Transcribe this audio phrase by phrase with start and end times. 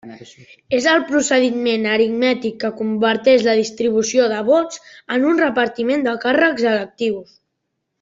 [0.77, 4.85] És el procediment aritmètic que converteix la distribució de vots
[5.19, 7.35] en un repartiment de càrrecs electius.